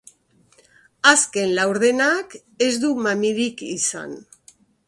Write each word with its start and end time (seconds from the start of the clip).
Azken 1.11 1.53
laurdenak 1.59 2.35
ez 2.69 2.73
du 2.85 2.93
mamirik 3.09 3.65
izan. 3.71 4.21